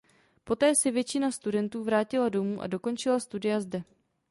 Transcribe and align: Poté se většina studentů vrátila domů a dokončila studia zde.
Poté 0.43 0.73
se 0.75 0.91
většina 0.91 1.31
studentů 1.31 1.83
vrátila 1.83 2.29
domů 2.29 2.61
a 2.61 2.67
dokončila 2.67 3.19
studia 3.19 3.59
zde. 3.59 3.83